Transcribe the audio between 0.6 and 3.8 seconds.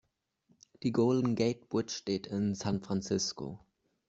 Die Golden Gate Bridge steht in San Francisco.